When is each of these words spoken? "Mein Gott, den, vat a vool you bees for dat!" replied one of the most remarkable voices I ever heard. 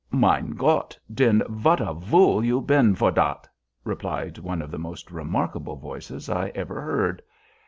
"Mein 0.09 0.53
Gott, 0.53 0.97
den, 1.13 1.43
vat 1.47 1.79
a 1.79 1.93
vool 1.93 2.43
you 2.43 2.59
bees 2.59 2.97
for 2.97 3.11
dat!" 3.11 3.47
replied 3.83 4.39
one 4.39 4.63
of 4.63 4.71
the 4.71 4.79
most 4.79 5.11
remarkable 5.11 5.75
voices 5.75 6.27
I 6.27 6.47
ever 6.55 6.81
heard. 6.81 7.21